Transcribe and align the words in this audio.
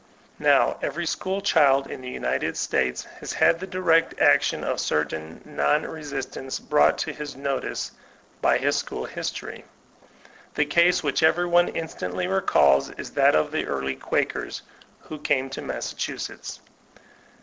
Now 0.39 0.79
every 0.81 1.05
school 1.05 1.41
child 1.41 1.85
in 1.85 2.01
the 2.01 2.09
United 2.09 2.57
States 2.57 3.03
has 3.03 3.33
had 3.33 3.59
the 3.59 3.67
direct 3.67 4.19
action 4.19 4.63
of 4.63 4.79
certain 4.79 5.41
non 5.45 5.83
resistants 5.83 6.57
brought 6.59 6.97
to 6.97 7.13
his 7.13 7.35
notice 7.35 7.91
by 8.41 8.57
his 8.57 8.75
school 8.75 9.05
history. 9.05 9.63
The 10.55 10.65
case 10.65 11.03
which 11.03 11.21
every 11.21 11.45
one 11.45 11.67
instantly 11.67 12.25
recalb 12.25 12.99
is 12.99 13.11
that 13.11 13.35
of 13.35 13.51
the 13.51 13.67
early 13.67 13.95
Quakers 13.95 14.63
who 15.01 15.19
came 15.19 15.51
to 15.51 15.61
Massachusetts. 15.61 16.61